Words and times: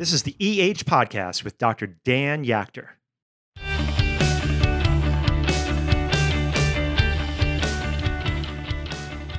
This 0.00 0.14
is 0.14 0.22
the 0.22 0.34
EH 0.40 0.84
Podcast 0.86 1.44
with 1.44 1.58
Dr. 1.58 1.86
Dan 1.86 2.42
Yachter. 2.42 2.86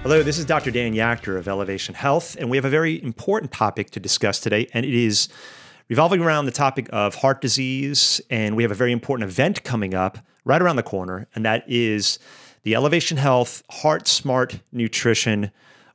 Hello, 0.04 0.22
this 0.22 0.38
is 0.38 0.46
Dr. 0.46 0.70
Dan 0.70 0.94
Yachter 0.94 1.40
of 1.40 1.48
Elevation 1.48 1.96
Health, 1.96 2.36
and 2.36 2.52
we 2.52 2.58
have 2.58 2.66
a 2.66 2.70
very 2.70 3.02
important 3.02 3.52
topic 3.52 3.90
to 3.90 4.00
discuss 4.00 4.40
today, 4.40 4.68
and 4.72 4.86
it 4.86 4.94
is 4.94 5.30
revolving 5.90 6.22
around 6.22 6.46
the 6.46 6.52
topic 6.52 6.88
of 6.94 7.16
heart 7.16 7.42
disease. 7.42 8.22
And 8.30 8.56
we 8.56 8.62
have 8.62 8.72
a 8.72 8.76
very 8.76 8.92
important 8.92 9.28
event 9.32 9.64
coming 9.64 9.96
up 9.96 10.20
right 10.46 10.62
around 10.62 10.76
the 10.76 10.84
corner, 10.84 11.28
and 11.34 11.44
that 11.44 11.64
is 11.68 12.20
the 12.62 12.76
Elevation 12.76 13.18
Health 13.18 13.64
Heart 13.72 14.08
Smart 14.08 14.60
Nutrition 14.72 15.50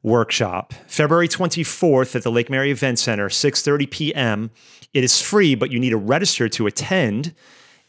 Workshop, 0.07 0.73
February 0.87 1.29
24th 1.29 2.17
at 2.17 2.23
the 2.23 2.31
Lake 2.31 2.49
Mary 2.49 2.71
Event 2.71 2.99
Center, 2.99 3.29
6:30 3.29 3.91
p.m. 3.91 4.51
It 4.95 5.05
is 5.05 5.21
free, 5.21 5.55
but 5.55 5.71
you 5.71 5.79
need 5.79 5.91
to 5.91 5.99
register 5.99 6.49
to 6.49 6.67
attend. 6.67 7.35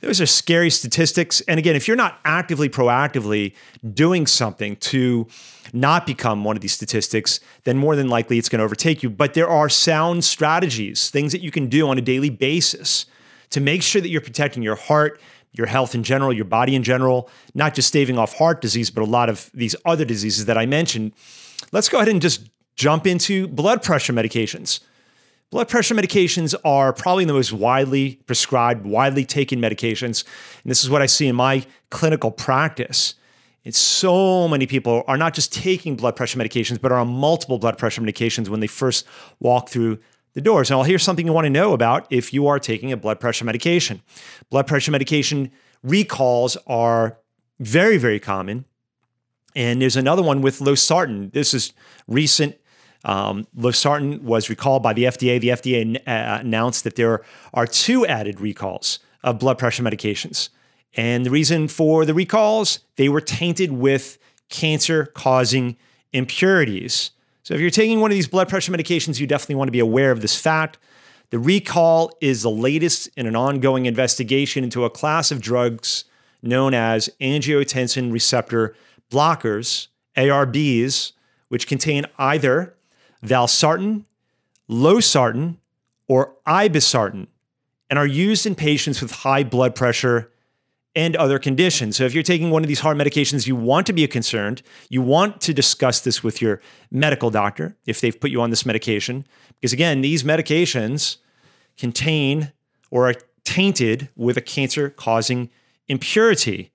Those 0.00 0.20
are 0.20 0.26
scary 0.26 0.70
statistics. 0.70 1.40
And 1.42 1.58
again, 1.58 1.74
if 1.74 1.88
you're 1.88 1.96
not 1.96 2.20
actively, 2.24 2.68
proactively 2.68 3.54
doing 3.94 4.26
something 4.26 4.76
to 4.76 5.26
not 5.72 6.06
become 6.06 6.44
one 6.44 6.56
of 6.56 6.62
these 6.62 6.72
statistics, 6.72 7.40
then 7.64 7.76
more 7.76 7.96
than 7.96 8.08
likely 8.08 8.38
it's 8.38 8.48
going 8.48 8.60
to 8.60 8.64
overtake 8.64 9.02
you. 9.02 9.10
But 9.10 9.34
there 9.34 9.48
are 9.48 9.68
sound 9.68 10.24
strategies, 10.24 11.10
things 11.10 11.32
that 11.32 11.40
you 11.40 11.50
can 11.50 11.68
do 11.68 11.88
on 11.88 11.98
a 11.98 12.00
daily 12.00 12.30
basis 12.30 13.06
to 13.50 13.60
make 13.60 13.82
sure 13.82 14.00
that 14.00 14.08
you're 14.08 14.20
protecting 14.20 14.62
your 14.62 14.76
heart, 14.76 15.20
your 15.58 15.66
health 15.66 15.94
in 15.94 16.04
general, 16.04 16.32
your 16.32 16.44
body 16.44 16.74
in 16.74 16.84
general, 16.84 17.28
not 17.54 17.74
just 17.74 17.88
staving 17.88 18.16
off 18.16 18.38
heart 18.38 18.62
disease, 18.62 18.90
but 18.90 19.02
a 19.02 19.06
lot 19.06 19.28
of 19.28 19.50
these 19.52 19.76
other 19.84 20.04
diseases 20.04 20.46
that 20.46 20.56
I 20.56 20.64
mentioned. 20.64 21.12
Let's 21.72 21.88
go 21.88 21.98
ahead 21.98 22.08
and 22.08 22.22
just 22.22 22.48
jump 22.76 23.06
into 23.06 23.48
blood 23.48 23.82
pressure 23.82 24.12
medications. 24.12 24.80
Blood 25.50 25.68
pressure 25.68 25.94
medications 25.94 26.54
are 26.64 26.92
probably 26.92 27.24
the 27.24 27.32
most 27.32 27.52
widely 27.52 28.20
prescribed, 28.26 28.86
widely 28.86 29.24
taken 29.24 29.60
medications. 29.60 30.24
And 30.62 30.70
this 30.70 30.84
is 30.84 30.90
what 30.90 31.02
I 31.02 31.06
see 31.06 31.26
in 31.26 31.36
my 31.36 31.66
clinical 31.90 32.30
practice. 32.30 33.14
It's 33.64 33.78
so 33.78 34.46
many 34.46 34.66
people 34.66 35.02
are 35.08 35.16
not 35.16 35.34
just 35.34 35.52
taking 35.52 35.96
blood 35.96 36.16
pressure 36.16 36.38
medications, 36.38 36.80
but 36.80 36.92
are 36.92 36.98
on 36.98 37.08
multiple 37.08 37.58
blood 37.58 37.78
pressure 37.78 38.00
medications 38.00 38.48
when 38.48 38.60
they 38.60 38.66
first 38.66 39.04
walk 39.40 39.68
through 39.68 39.98
the 40.38 40.42
doors. 40.42 40.70
Now, 40.70 40.84
here's 40.84 41.02
something 41.02 41.26
you 41.26 41.32
want 41.32 41.46
to 41.46 41.50
know 41.50 41.72
about 41.72 42.06
if 42.10 42.32
you 42.32 42.46
are 42.46 42.60
taking 42.60 42.92
a 42.92 42.96
blood 42.96 43.18
pressure 43.18 43.44
medication. 43.44 44.02
Blood 44.50 44.68
pressure 44.68 44.92
medication 44.92 45.50
recalls 45.82 46.56
are 46.68 47.18
very, 47.58 47.98
very 47.98 48.20
common. 48.20 48.64
And 49.56 49.82
there's 49.82 49.96
another 49.96 50.22
one 50.22 50.40
with 50.40 50.60
losartan. 50.60 51.32
This 51.32 51.54
is 51.54 51.72
recent 52.06 52.56
um, 53.04 53.48
losartan 53.56 54.22
was 54.22 54.48
recalled 54.48 54.82
by 54.82 54.92
the 54.92 55.04
FDA. 55.04 55.40
The 55.40 55.48
FDA 55.48 55.96
uh, 55.96 56.38
announced 56.40 56.84
that 56.84 56.94
there 56.94 57.24
are 57.52 57.66
two 57.66 58.06
added 58.06 58.40
recalls 58.40 59.00
of 59.24 59.40
blood 59.40 59.58
pressure 59.58 59.82
medications. 59.82 60.50
And 60.94 61.26
the 61.26 61.30
reason 61.30 61.66
for 61.66 62.04
the 62.04 62.14
recalls, 62.14 62.80
they 62.96 63.08
were 63.08 63.20
tainted 63.20 63.72
with 63.72 64.18
cancer 64.48 65.06
causing 65.06 65.76
impurities. 66.12 67.10
So 67.48 67.54
if 67.54 67.62
you're 67.62 67.70
taking 67.70 68.00
one 68.00 68.10
of 68.10 68.14
these 68.14 68.28
blood 68.28 68.50
pressure 68.50 68.70
medications, 68.72 69.18
you 69.18 69.26
definitely 69.26 69.54
want 69.54 69.68
to 69.68 69.72
be 69.72 69.78
aware 69.78 70.10
of 70.10 70.20
this 70.20 70.38
fact. 70.38 70.76
The 71.30 71.38
recall 71.38 72.12
is 72.20 72.42
the 72.42 72.50
latest 72.50 73.08
in 73.16 73.26
an 73.26 73.34
ongoing 73.34 73.86
investigation 73.86 74.64
into 74.64 74.84
a 74.84 74.90
class 74.90 75.30
of 75.30 75.40
drugs 75.40 76.04
known 76.42 76.74
as 76.74 77.08
angiotensin 77.22 78.12
receptor 78.12 78.76
blockers, 79.10 79.88
ARBs, 80.14 81.12
which 81.48 81.66
contain 81.66 82.04
either 82.18 82.76
valsartan, 83.24 84.04
losartan, 84.68 85.56
or 86.06 86.34
irbesartan, 86.46 87.28
and 87.88 87.98
are 87.98 88.06
used 88.06 88.44
in 88.44 88.56
patients 88.56 89.00
with 89.00 89.10
high 89.10 89.42
blood 89.42 89.74
pressure 89.74 90.30
and 90.94 91.14
other 91.16 91.38
conditions. 91.38 91.96
So 91.96 92.04
if 92.04 92.14
you're 92.14 92.22
taking 92.22 92.50
one 92.50 92.64
of 92.64 92.68
these 92.68 92.80
heart 92.80 92.96
medications, 92.96 93.46
you 93.46 93.54
want 93.54 93.86
to 93.86 93.92
be 93.92 94.06
concerned. 94.06 94.62
You 94.88 95.02
want 95.02 95.40
to 95.42 95.54
discuss 95.54 96.00
this 96.00 96.24
with 96.24 96.42
your 96.42 96.60
medical 96.90 97.30
doctor 97.30 97.76
if 97.86 98.00
they've 98.00 98.18
put 98.18 98.30
you 98.30 98.40
on 98.40 98.50
this 98.50 98.66
medication. 98.66 99.26
Because 99.60 99.72
again, 99.72 100.00
these 100.00 100.22
medications 100.22 101.18
contain 101.76 102.52
or 102.90 103.10
are 103.10 103.14
tainted 103.44 104.08
with 104.16 104.36
a 104.36 104.40
cancer 104.40 104.90
causing 104.90 105.50
impurity. 105.88 106.72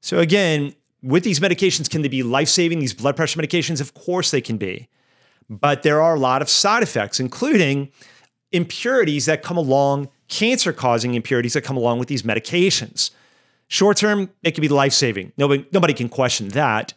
So 0.00 0.18
again, 0.18 0.74
with 1.02 1.24
these 1.24 1.40
medications, 1.40 1.90
can 1.90 2.02
they 2.02 2.08
be 2.08 2.22
life 2.22 2.48
saving? 2.48 2.80
These 2.80 2.94
blood 2.94 3.16
pressure 3.16 3.40
medications? 3.40 3.80
Of 3.80 3.94
course 3.94 4.30
they 4.30 4.40
can 4.40 4.56
be. 4.56 4.88
But 5.48 5.82
there 5.82 6.02
are 6.02 6.14
a 6.14 6.18
lot 6.18 6.42
of 6.42 6.48
side 6.48 6.82
effects, 6.82 7.20
including 7.20 7.90
impurities 8.52 9.26
that 9.26 9.42
come 9.42 9.56
along, 9.56 10.08
cancer 10.28 10.72
causing 10.72 11.14
impurities 11.14 11.52
that 11.52 11.62
come 11.62 11.76
along 11.76 11.98
with 11.98 12.08
these 12.08 12.22
medications. 12.22 13.10
Short 13.68 13.98
term, 13.98 14.30
it 14.42 14.52
can 14.52 14.62
be 14.62 14.68
life 14.68 14.94
saving. 14.94 15.32
Nobody, 15.36 15.66
nobody 15.72 15.94
can 15.94 16.08
question 16.08 16.48
that. 16.48 16.94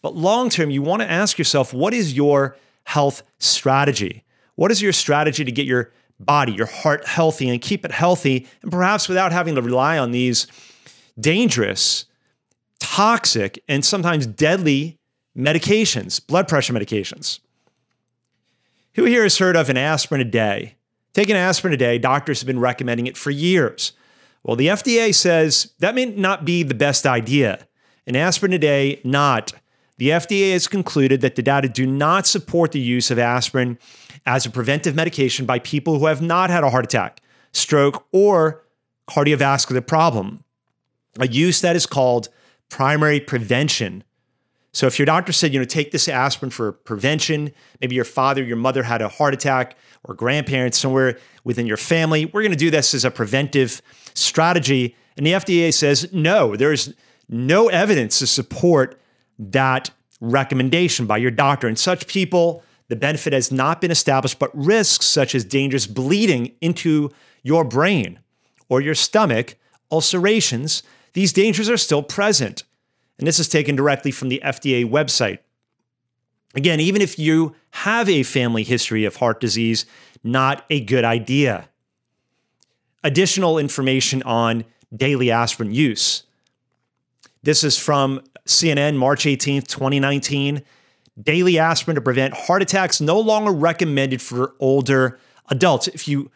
But 0.00 0.14
long 0.14 0.48
term, 0.48 0.70
you 0.70 0.82
want 0.82 1.02
to 1.02 1.10
ask 1.10 1.38
yourself 1.38 1.74
what 1.74 1.92
is 1.92 2.14
your 2.14 2.56
health 2.84 3.22
strategy? 3.38 4.24
What 4.54 4.70
is 4.70 4.80
your 4.80 4.92
strategy 4.92 5.44
to 5.44 5.52
get 5.52 5.66
your 5.66 5.92
body, 6.18 6.52
your 6.52 6.66
heart 6.66 7.06
healthy 7.06 7.50
and 7.50 7.60
keep 7.60 7.84
it 7.84 7.92
healthy, 7.92 8.46
and 8.62 8.70
perhaps 8.70 9.08
without 9.08 9.32
having 9.32 9.54
to 9.54 9.62
rely 9.62 9.98
on 9.98 10.12
these 10.12 10.46
dangerous, 11.20 12.06
toxic, 12.78 13.62
and 13.68 13.84
sometimes 13.84 14.26
deadly 14.26 14.98
medications, 15.36 16.24
blood 16.26 16.48
pressure 16.48 16.72
medications? 16.72 17.40
Who 18.94 19.04
here 19.04 19.24
has 19.24 19.36
heard 19.36 19.56
of 19.56 19.68
an 19.68 19.76
aspirin 19.76 20.22
a 20.22 20.24
day? 20.24 20.76
Take 21.12 21.28
an 21.28 21.36
aspirin 21.36 21.74
a 21.74 21.76
day. 21.76 21.98
Doctors 21.98 22.40
have 22.40 22.46
been 22.46 22.60
recommending 22.60 23.06
it 23.06 23.16
for 23.18 23.30
years. 23.30 23.92
Well, 24.46 24.54
the 24.54 24.68
FDA 24.68 25.12
says 25.12 25.72
that 25.80 25.96
may 25.96 26.04
not 26.04 26.44
be 26.44 26.62
the 26.62 26.72
best 26.72 27.04
idea. 27.04 27.66
An 28.06 28.14
aspirin 28.14 28.52
a 28.52 28.58
day, 28.58 29.00
not. 29.02 29.52
The 29.98 30.10
FDA 30.10 30.52
has 30.52 30.68
concluded 30.68 31.20
that 31.22 31.34
the 31.34 31.42
data 31.42 31.68
do 31.68 31.84
not 31.84 32.28
support 32.28 32.70
the 32.70 32.78
use 32.78 33.10
of 33.10 33.18
aspirin 33.18 33.76
as 34.24 34.46
a 34.46 34.50
preventive 34.50 34.94
medication 34.94 35.46
by 35.46 35.58
people 35.58 35.98
who 35.98 36.06
have 36.06 36.22
not 36.22 36.48
had 36.48 36.62
a 36.62 36.70
heart 36.70 36.84
attack, 36.84 37.20
stroke, 37.52 38.06
or 38.12 38.62
cardiovascular 39.10 39.84
problem, 39.84 40.44
a 41.18 41.26
use 41.26 41.60
that 41.60 41.74
is 41.74 41.86
called 41.86 42.28
primary 42.68 43.18
prevention. 43.18 44.04
So 44.76 44.86
if 44.86 44.98
your 44.98 45.06
doctor 45.06 45.32
said, 45.32 45.54
you 45.54 45.58
know, 45.58 45.64
take 45.64 45.90
this 45.90 46.06
aspirin 46.06 46.50
for 46.50 46.72
prevention, 46.72 47.50
maybe 47.80 47.94
your 47.94 48.04
father, 48.04 48.44
your 48.44 48.58
mother 48.58 48.82
had 48.82 49.00
a 49.00 49.08
heart 49.08 49.32
attack, 49.32 49.74
or 50.04 50.14
grandparents 50.14 50.78
somewhere 50.78 51.18
within 51.44 51.66
your 51.66 51.78
family, 51.78 52.26
we're 52.26 52.42
going 52.42 52.52
to 52.52 52.58
do 52.58 52.70
this 52.70 52.92
as 52.92 53.02
a 53.02 53.10
preventive 53.10 53.80
strategy. 54.12 54.94
And 55.16 55.26
the 55.26 55.32
FDA 55.32 55.72
says, 55.72 56.12
no, 56.12 56.56
there's 56.56 56.92
no 57.26 57.68
evidence 57.70 58.18
to 58.18 58.26
support 58.26 59.00
that 59.38 59.90
recommendation 60.20 61.06
by 61.06 61.16
your 61.16 61.30
doctor. 61.30 61.68
And 61.68 61.78
such 61.78 62.06
people 62.06 62.62
the 62.88 62.96
benefit 62.96 63.32
has 63.32 63.50
not 63.50 63.80
been 63.80 63.90
established, 63.90 64.38
but 64.38 64.54
risks 64.54 65.06
such 65.06 65.34
as 65.34 65.42
dangerous 65.42 65.86
bleeding 65.86 66.52
into 66.60 67.10
your 67.42 67.64
brain 67.64 68.18
or 68.68 68.82
your 68.82 68.94
stomach, 68.94 69.56
ulcerations, 69.90 70.82
these 71.14 71.32
dangers 71.32 71.70
are 71.70 71.78
still 71.78 72.02
present. 72.02 72.62
And 73.18 73.26
this 73.26 73.38
is 73.38 73.48
taken 73.48 73.76
directly 73.76 74.10
from 74.10 74.28
the 74.28 74.42
FDA 74.44 74.88
website. 74.88 75.38
Again, 76.54 76.80
even 76.80 77.02
if 77.02 77.18
you 77.18 77.54
have 77.70 78.08
a 78.08 78.22
family 78.22 78.62
history 78.62 79.04
of 79.04 79.16
heart 79.16 79.40
disease, 79.40 79.86
not 80.24 80.64
a 80.70 80.80
good 80.80 81.04
idea. 81.04 81.68
Additional 83.04 83.58
information 83.58 84.22
on 84.22 84.64
daily 84.94 85.30
aspirin 85.30 85.72
use. 85.72 86.24
This 87.42 87.62
is 87.62 87.78
from 87.78 88.22
CNN, 88.46 88.96
March 88.96 89.24
18th, 89.24 89.66
2019. 89.68 90.62
Daily 91.22 91.58
aspirin 91.58 91.94
to 91.94 92.00
prevent 92.00 92.34
heart 92.34 92.62
attacks 92.62 93.00
no 93.00 93.20
longer 93.20 93.52
recommended 93.52 94.20
for 94.20 94.54
older 94.58 95.18
adults. 95.48 95.88
If 95.88 96.08
you 96.08 96.30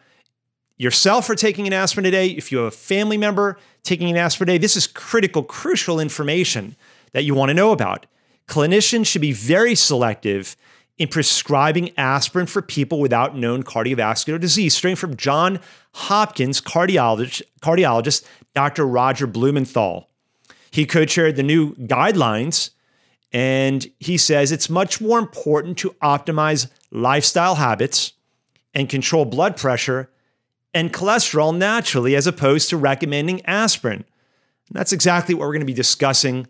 yourself 0.81 1.29
are 1.29 1.35
taking 1.35 1.67
an 1.67 1.73
aspirin 1.73 2.03
today, 2.03 2.29
if 2.29 2.51
you 2.51 2.57
have 2.57 2.67
a 2.67 2.71
family 2.71 3.15
member 3.15 3.59
taking 3.83 4.09
an 4.09 4.17
aspirin 4.17 4.47
today, 4.47 4.57
this 4.57 4.75
is 4.75 4.87
critical, 4.87 5.43
crucial 5.43 5.99
information 5.99 6.75
that 7.11 7.23
you 7.23 7.35
want 7.35 7.49
to 7.49 7.53
know 7.53 7.71
about. 7.71 8.07
Clinicians 8.47 9.05
should 9.05 9.21
be 9.21 9.31
very 9.31 9.75
selective 9.75 10.55
in 10.97 11.07
prescribing 11.07 11.91
aspirin 11.99 12.47
for 12.47 12.63
people 12.63 12.99
without 12.99 13.37
known 13.37 13.61
cardiovascular 13.61 14.39
disease. 14.39 14.73
Straight 14.73 14.97
from 14.97 15.15
John 15.15 15.59
Hopkins 15.93 16.59
cardiologist, 16.59 17.43
cardiologist 17.61 18.25
Dr. 18.55 18.87
Roger 18.87 19.27
Blumenthal. 19.27 20.09
He 20.71 20.87
co 20.87 21.05
chaired 21.05 21.35
the 21.35 21.43
new 21.43 21.75
guidelines 21.75 22.71
and 23.31 23.87
he 23.99 24.17
says 24.17 24.51
it's 24.51 24.69
much 24.69 24.99
more 24.99 25.19
important 25.19 25.77
to 25.77 25.91
optimize 26.01 26.71
lifestyle 26.89 27.55
habits 27.55 28.13
and 28.73 28.89
control 28.89 29.25
blood 29.25 29.55
pressure 29.55 30.09
and 30.73 30.93
cholesterol 30.93 31.55
naturally 31.55 32.15
as 32.15 32.27
opposed 32.27 32.69
to 32.69 32.77
recommending 32.77 33.45
aspirin. 33.45 34.05
And 34.67 34.75
that's 34.75 34.93
exactly 34.93 35.35
what 35.35 35.41
we're 35.41 35.53
going 35.53 35.61
to 35.61 35.65
be 35.65 35.73
discussing 35.73 36.47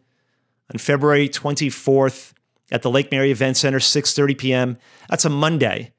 on 0.71 0.77
February 0.77 1.27
24th 1.27 2.33
at 2.71 2.81
the 2.81 2.89
Lake 2.89 3.12
Mary 3.12 3.31
Event 3.31 3.57
Center, 3.57 3.79
6:30 3.79 4.38
p.m. 4.38 4.77
That's 5.09 5.25
a 5.25 5.29
Monday. 5.29 5.91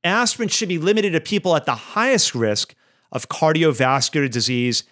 Aspirin 0.05 0.49
should 0.49 0.69
be 0.69 0.79
limited 0.79 1.13
to 1.13 1.21
people 1.21 1.57
at 1.57 1.67
the 1.67 1.75
highest 1.75 2.35
risk 2.35 2.75
of 3.11 3.29
cardiovascular 3.29 4.31
disease, 4.31 4.85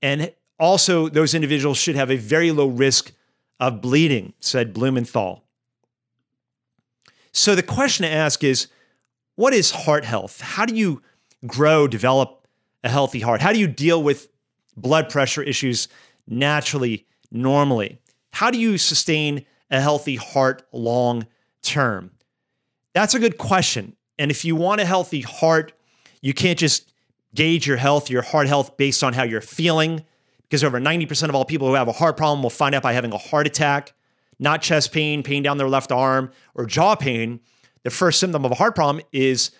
and 0.00 0.32
also 0.58 1.08
those 1.08 1.34
individuals 1.34 1.78
should 1.78 1.96
have 1.96 2.10
a 2.10 2.16
very 2.16 2.50
low 2.50 2.66
risk 2.66 3.12
of 3.58 3.80
bleeding, 3.80 4.32
said 4.40 4.72
Blumenthal. 4.72 5.44
So 7.32 7.54
the 7.54 7.62
question 7.62 8.04
to 8.04 8.10
ask 8.10 8.42
is 8.44 8.68
what 9.36 9.54
is 9.54 9.70
heart 9.70 10.04
health? 10.04 10.40
How 10.40 10.66
do 10.66 10.74
you 10.74 11.02
grow, 11.46 11.86
develop 11.86 12.39
a 12.84 12.88
healthy 12.88 13.20
heart? 13.20 13.40
How 13.40 13.52
do 13.52 13.58
you 13.58 13.68
deal 13.68 14.02
with 14.02 14.28
blood 14.76 15.08
pressure 15.08 15.42
issues 15.42 15.88
naturally, 16.26 17.06
normally? 17.30 17.98
How 18.32 18.50
do 18.50 18.58
you 18.58 18.78
sustain 18.78 19.44
a 19.70 19.80
healthy 19.80 20.16
heart 20.16 20.62
long 20.72 21.26
term? 21.62 22.10
That's 22.94 23.14
a 23.14 23.18
good 23.18 23.38
question. 23.38 23.96
And 24.18 24.30
if 24.30 24.44
you 24.44 24.56
want 24.56 24.80
a 24.80 24.84
healthy 24.84 25.20
heart, 25.20 25.72
you 26.22 26.34
can't 26.34 26.58
just 26.58 26.92
gauge 27.34 27.66
your 27.66 27.76
health, 27.76 28.10
your 28.10 28.22
heart 28.22 28.48
health, 28.48 28.76
based 28.76 29.04
on 29.04 29.12
how 29.12 29.22
you're 29.22 29.40
feeling, 29.40 30.04
because 30.42 30.64
over 30.64 30.80
90% 30.80 31.28
of 31.28 31.34
all 31.34 31.44
people 31.44 31.68
who 31.68 31.74
have 31.74 31.88
a 31.88 31.92
heart 31.92 32.16
problem 32.16 32.42
will 32.42 32.50
find 32.50 32.74
out 32.74 32.82
by 32.82 32.92
having 32.92 33.12
a 33.12 33.18
heart 33.18 33.46
attack 33.46 33.94
not 34.40 34.62
chest 34.62 34.90
pain, 34.90 35.22
pain 35.22 35.42
down 35.42 35.58
their 35.58 35.68
left 35.68 35.92
arm, 35.92 36.32
or 36.54 36.64
jaw 36.66 36.96
pain, 36.96 37.38
the 37.84 37.90
first 37.90 38.18
symptom 38.18 38.44
of 38.44 38.50
a 38.50 38.54
heart 38.54 38.74
problem 38.74 39.04
is 39.12 39.52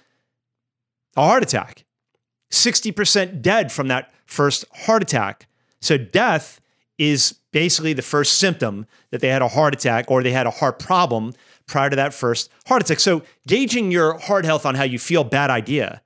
a 1.17 1.23
heart 1.23 1.43
attack. 1.43 1.85
60% 2.51 3.43
dead 3.43 3.71
from 3.73 3.89
that 3.89 4.13
first 4.27 4.65
heart 4.73 5.03
attack. 5.03 5.47
So, 5.81 5.97
death 5.97 6.61
is 6.99 7.35
basically 7.53 7.93
the 7.93 8.03
first 8.03 8.35
symptom 8.39 8.87
that 9.11 9.21
they 9.21 9.29
had 9.29 9.43
a 9.43 9.49
heart 9.49 9.75
attack 9.75 10.11
or 10.11 10.23
they 10.23 10.33
had 10.33 10.47
a 10.47 10.51
heart 10.51 10.79
problem 10.79 11.33
prior 11.67 11.89
to 11.89 11.97
that 11.97 12.13
first 12.13 12.51
heart 12.67 12.83
attack. 12.83 13.01
So, 13.01 13.23
gauging 13.47 13.91
your 13.91 14.19
heart 14.19 14.45
health 14.45 14.67
on 14.67 14.75
how 14.75 14.85
you 14.85 14.99
feel, 14.99 15.25
bad 15.25 15.51
idea. 15.51 16.03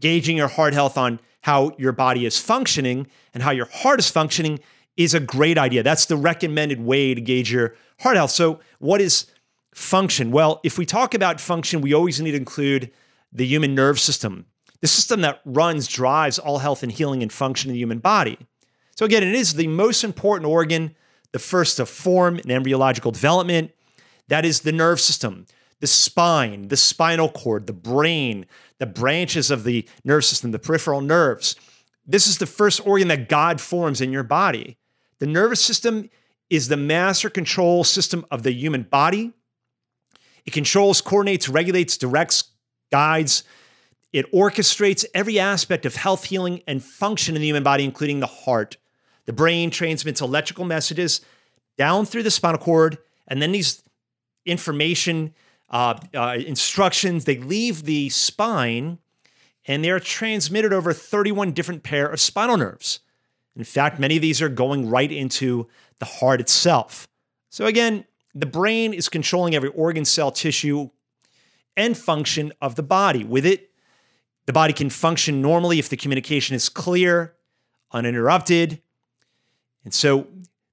Gauging 0.00 0.36
your 0.36 0.48
heart 0.48 0.74
health 0.74 0.98
on 0.98 1.20
how 1.42 1.72
your 1.78 1.92
body 1.92 2.26
is 2.26 2.38
functioning 2.38 3.06
and 3.32 3.42
how 3.42 3.52
your 3.52 3.66
heart 3.66 4.00
is 4.00 4.10
functioning 4.10 4.58
is 4.96 5.14
a 5.14 5.20
great 5.20 5.58
idea. 5.58 5.82
That's 5.82 6.06
the 6.06 6.16
recommended 6.16 6.80
way 6.80 7.14
to 7.14 7.20
gauge 7.20 7.52
your 7.52 7.74
heart 8.00 8.16
health. 8.16 8.30
So, 8.30 8.60
what 8.78 9.00
is 9.00 9.26
function? 9.74 10.30
Well, 10.30 10.60
if 10.64 10.78
we 10.78 10.84
talk 10.86 11.14
about 11.14 11.40
function, 11.40 11.80
we 11.80 11.94
always 11.94 12.20
need 12.20 12.32
to 12.32 12.36
include 12.36 12.90
the 13.32 13.46
human 13.46 13.74
nerve 13.74 14.00
system, 14.00 14.46
the 14.80 14.86
system 14.86 15.20
that 15.22 15.40
runs, 15.44 15.86
drives 15.88 16.38
all 16.38 16.58
health 16.58 16.82
and 16.82 16.92
healing 16.92 17.22
and 17.22 17.32
function 17.32 17.70
in 17.70 17.74
the 17.74 17.80
human 17.80 17.98
body. 17.98 18.38
So, 18.96 19.04
again, 19.04 19.22
it 19.22 19.34
is 19.34 19.54
the 19.54 19.66
most 19.66 20.04
important 20.04 20.50
organ, 20.50 20.94
the 21.32 21.38
first 21.38 21.76
to 21.76 21.86
form 21.86 22.38
in 22.38 22.50
embryological 22.50 23.10
development. 23.10 23.72
That 24.28 24.44
is 24.44 24.60
the 24.60 24.72
nerve 24.72 25.00
system, 25.00 25.46
the 25.80 25.86
spine, 25.86 26.68
the 26.68 26.76
spinal 26.76 27.28
cord, 27.28 27.66
the 27.66 27.72
brain, 27.72 28.46
the 28.78 28.86
branches 28.86 29.50
of 29.50 29.64
the 29.64 29.88
nerve 30.04 30.24
system, 30.24 30.50
the 30.50 30.58
peripheral 30.58 31.00
nerves. 31.00 31.56
This 32.06 32.26
is 32.26 32.38
the 32.38 32.46
first 32.46 32.86
organ 32.86 33.08
that 33.08 33.28
God 33.28 33.60
forms 33.60 34.00
in 34.00 34.12
your 34.12 34.22
body. 34.22 34.78
The 35.18 35.26
nervous 35.26 35.62
system 35.62 36.08
is 36.48 36.68
the 36.68 36.76
master 36.76 37.28
control 37.28 37.84
system 37.84 38.24
of 38.30 38.42
the 38.42 38.52
human 38.52 38.84
body. 38.84 39.32
It 40.44 40.52
controls, 40.52 41.00
coordinates, 41.00 41.48
regulates, 41.48 41.96
directs, 41.96 42.52
guides. 42.92 43.42
It 44.16 44.32
orchestrates 44.32 45.04
every 45.12 45.38
aspect 45.38 45.84
of 45.84 45.94
health, 45.94 46.24
healing, 46.24 46.62
and 46.66 46.82
function 46.82 47.36
in 47.36 47.42
the 47.42 47.48
human 47.48 47.62
body, 47.62 47.84
including 47.84 48.20
the 48.20 48.26
heart. 48.26 48.78
The 49.26 49.34
brain 49.34 49.68
transmits 49.70 50.22
electrical 50.22 50.64
messages 50.64 51.20
down 51.76 52.06
through 52.06 52.22
the 52.22 52.30
spinal 52.30 52.58
cord, 52.58 52.96
and 53.28 53.42
then 53.42 53.52
these 53.52 53.82
information 54.46 55.34
uh, 55.68 55.98
uh, 56.14 56.38
instructions 56.38 57.26
they 57.26 57.36
leave 57.36 57.82
the 57.82 58.08
spine, 58.08 59.00
and 59.66 59.84
they 59.84 59.90
are 59.90 60.00
transmitted 60.00 60.72
over 60.72 60.94
31 60.94 61.52
different 61.52 61.82
pair 61.82 62.06
of 62.06 62.18
spinal 62.18 62.56
nerves. 62.56 63.00
In 63.54 63.64
fact, 63.64 64.00
many 64.00 64.16
of 64.16 64.22
these 64.22 64.40
are 64.40 64.48
going 64.48 64.88
right 64.88 65.12
into 65.12 65.68
the 65.98 66.06
heart 66.06 66.40
itself. 66.40 67.06
So, 67.50 67.66
again, 67.66 68.06
the 68.34 68.46
brain 68.46 68.94
is 68.94 69.10
controlling 69.10 69.54
every 69.54 69.68
organ, 69.68 70.06
cell, 70.06 70.32
tissue, 70.32 70.88
and 71.76 71.94
function 71.98 72.54
of 72.62 72.76
the 72.76 72.82
body. 72.82 73.22
With 73.22 73.44
it, 73.44 73.65
the 74.46 74.52
body 74.52 74.72
can 74.72 74.90
function 74.90 75.42
normally 75.42 75.78
if 75.78 75.88
the 75.88 75.96
communication 75.96 76.56
is 76.56 76.68
clear, 76.68 77.34
uninterrupted. 77.92 78.80
And 79.84 79.92
so 79.92 80.26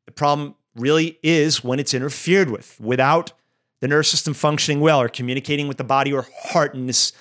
the 0.05 0.11
problem 0.11 0.55
really 0.75 1.19
is 1.21 1.63
when 1.63 1.79
it's 1.79 1.93
interfered 1.93 2.49
with 2.49 2.79
without 2.79 3.33
the 3.79 3.87
nervous 3.87 4.09
system 4.09 4.33
functioning 4.33 4.79
well 4.79 5.01
or 5.01 5.09
communicating 5.09 5.67
with 5.67 5.77
the 5.77 5.83
body 5.83 6.13
or 6.13 6.27
heart 6.45 6.73
in 6.73 6.87
this 6.87 7.13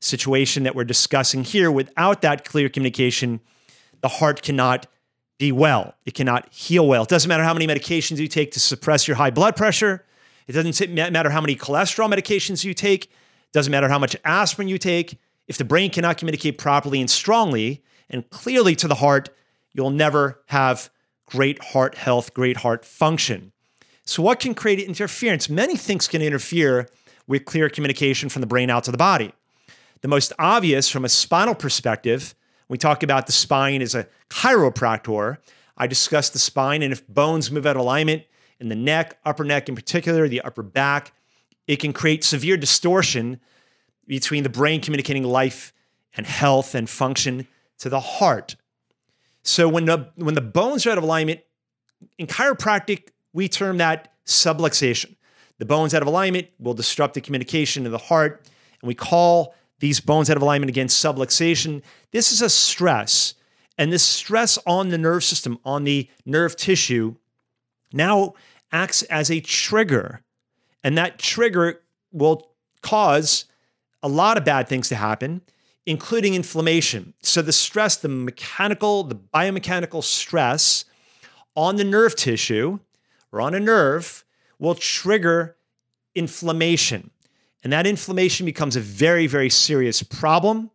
situation 0.00 0.64
that 0.64 0.74
we're 0.74 0.84
discussing 0.84 1.44
here. 1.44 1.70
Without 1.70 2.22
that 2.22 2.44
clear 2.44 2.68
communication, 2.68 3.40
the 4.00 4.08
heart 4.08 4.42
cannot 4.42 4.86
be 5.38 5.50
well. 5.52 5.94
It 6.04 6.14
cannot 6.14 6.52
heal 6.52 6.86
well. 6.86 7.04
It 7.04 7.08
doesn't 7.08 7.28
matter 7.28 7.44
how 7.44 7.54
many 7.54 7.66
medications 7.66 8.18
you 8.18 8.28
take 8.28 8.52
to 8.52 8.60
suppress 8.60 9.08
your 9.08 9.16
high 9.16 9.30
blood 9.30 9.56
pressure. 9.56 10.04
It 10.46 10.52
doesn't 10.52 10.92
matter 10.94 11.30
how 11.30 11.40
many 11.40 11.56
cholesterol 11.56 12.12
medications 12.12 12.64
you 12.64 12.74
take. 12.74 13.06
It 13.06 13.52
doesn't 13.52 13.70
matter 13.70 13.88
how 13.88 13.98
much 13.98 14.16
aspirin 14.24 14.68
you 14.68 14.78
take. 14.78 15.18
If 15.50 15.58
the 15.58 15.64
brain 15.64 15.90
cannot 15.90 16.16
communicate 16.16 16.58
properly 16.58 17.00
and 17.00 17.10
strongly 17.10 17.82
and 18.08 18.30
clearly 18.30 18.76
to 18.76 18.86
the 18.86 18.94
heart, 18.94 19.30
you'll 19.72 19.90
never 19.90 20.40
have 20.46 20.90
great 21.26 21.60
heart 21.60 21.96
health, 21.96 22.32
great 22.34 22.58
heart 22.58 22.84
function. 22.84 23.50
So, 24.04 24.22
what 24.22 24.38
can 24.38 24.54
create 24.54 24.78
interference? 24.78 25.50
Many 25.50 25.76
things 25.76 26.06
can 26.06 26.22
interfere 26.22 26.88
with 27.26 27.46
clear 27.46 27.68
communication 27.68 28.28
from 28.28 28.42
the 28.42 28.46
brain 28.46 28.70
out 28.70 28.84
to 28.84 28.92
the 28.92 28.96
body. 28.96 29.32
The 30.02 30.08
most 30.08 30.32
obvious 30.38 30.88
from 30.88 31.04
a 31.04 31.08
spinal 31.08 31.56
perspective 31.56 32.36
we 32.68 32.78
talk 32.78 33.02
about 33.02 33.26
the 33.26 33.32
spine 33.32 33.82
as 33.82 33.96
a 33.96 34.06
chiropractor. 34.28 35.38
I 35.76 35.88
discuss 35.88 36.30
the 36.30 36.38
spine, 36.38 36.80
and 36.80 36.92
if 36.92 37.04
bones 37.08 37.50
move 37.50 37.66
out 37.66 37.74
of 37.74 37.82
alignment 37.82 38.22
in 38.60 38.68
the 38.68 38.76
neck, 38.76 39.18
upper 39.24 39.42
neck 39.42 39.68
in 39.68 39.74
particular, 39.74 40.28
the 40.28 40.42
upper 40.42 40.62
back, 40.62 41.12
it 41.66 41.80
can 41.80 41.92
create 41.92 42.22
severe 42.22 42.56
distortion 42.56 43.40
between 44.10 44.42
the 44.42 44.48
brain 44.48 44.80
communicating 44.80 45.22
life 45.22 45.72
and 46.16 46.26
health 46.26 46.74
and 46.74 46.90
function 46.90 47.46
to 47.78 47.88
the 47.88 48.00
heart. 48.00 48.56
So 49.44 49.68
when 49.68 49.84
the 49.84 50.10
when 50.16 50.34
the 50.34 50.40
bones 50.40 50.84
are 50.84 50.90
out 50.90 50.98
of 50.98 51.04
alignment, 51.04 51.40
in 52.18 52.26
chiropractic, 52.26 53.10
we 53.32 53.48
term 53.48 53.78
that 53.78 54.12
subluxation. 54.26 55.14
The 55.58 55.64
bones 55.64 55.94
out 55.94 56.02
of 56.02 56.08
alignment 56.08 56.48
will 56.58 56.74
disrupt 56.74 57.14
the 57.14 57.20
communication 57.20 57.86
of 57.86 57.92
the 57.92 57.98
heart, 57.98 58.44
and 58.82 58.88
we 58.88 58.96
call 58.96 59.54
these 59.78 60.00
bones 60.00 60.28
out 60.28 60.36
of 60.36 60.42
alignment 60.42 60.70
against 60.70 61.02
subluxation. 61.02 61.80
This 62.10 62.32
is 62.32 62.42
a 62.42 62.50
stress. 62.50 63.34
And 63.78 63.92
this 63.92 64.02
stress 64.02 64.58
on 64.66 64.88
the 64.88 64.98
nerve 64.98 65.22
system, 65.22 65.58
on 65.64 65.84
the 65.84 66.10
nerve 66.26 66.56
tissue, 66.56 67.14
now 67.92 68.34
acts 68.72 69.02
as 69.04 69.30
a 69.30 69.40
trigger. 69.40 70.20
And 70.82 70.98
that 70.98 71.18
trigger 71.18 71.80
will 72.12 72.50
cause 72.82 73.46
a 74.02 74.08
lot 74.08 74.36
of 74.36 74.44
bad 74.44 74.68
things 74.68 74.88
to 74.88 74.96
happen, 74.96 75.42
including 75.86 76.34
inflammation. 76.34 77.14
So, 77.22 77.42
the 77.42 77.52
stress, 77.52 77.96
the 77.96 78.08
mechanical, 78.08 79.04
the 79.04 79.16
biomechanical 79.16 80.02
stress 80.02 80.84
on 81.54 81.76
the 81.76 81.84
nerve 81.84 82.16
tissue 82.16 82.78
or 83.32 83.40
on 83.40 83.54
a 83.54 83.60
nerve 83.60 84.24
will 84.58 84.74
trigger 84.74 85.56
inflammation. 86.14 87.10
And 87.62 87.72
that 87.72 87.86
inflammation 87.86 88.46
becomes 88.46 88.76
a 88.76 88.80
very, 88.80 89.26
very 89.26 89.50
serious 89.50 90.02
problem 90.02 90.70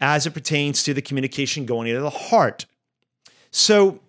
as 0.00 0.26
it 0.26 0.32
pertains 0.32 0.82
to 0.84 0.94
the 0.94 1.02
communication 1.02 1.66
going 1.66 1.88
into 1.88 2.00
the 2.00 2.10
heart. 2.10 2.66
So 3.50 4.00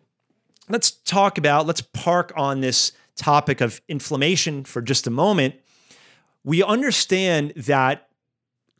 let's 0.69 0.91
talk 0.91 1.37
about, 1.37 1.67
let's 1.67 1.81
park 1.81 2.31
on 2.35 2.61
this 2.61 2.93
topic 3.15 3.61
of 3.61 3.81
inflammation 3.87 4.63
for 4.63 4.81
just 4.81 5.05
a 5.05 5.11
moment. 5.11 5.55
We 6.43 6.63
understand 6.63 7.53
that, 7.55 8.07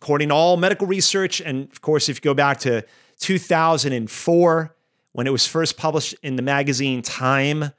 according 0.01 0.29
to 0.29 0.35
all 0.35 0.57
medical 0.57 0.87
research, 0.87 1.41
and 1.41 1.71
of 1.71 1.81
course, 1.81 2.09
if 2.09 2.17
you 2.17 2.21
go 2.21 2.33
back 2.33 2.59
to 2.59 2.83
2004, 3.19 4.75
when 5.11 5.27
it 5.27 5.29
was 5.29 5.45
first 5.45 5.77
published 5.77 6.15
in 6.23 6.35
the 6.37 6.41
magazine 6.41 7.03
Time, 7.03 7.71